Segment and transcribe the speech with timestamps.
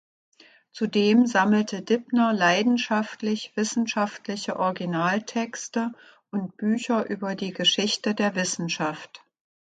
[0.71, 5.91] Zudem sammelte Dibner leidenschaftlich wissenschaftliche Original-Texte
[6.31, 9.23] und Bücher über die Geschichte der Wissenschaft.